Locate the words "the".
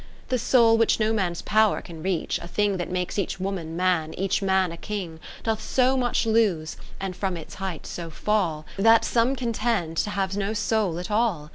0.29-0.39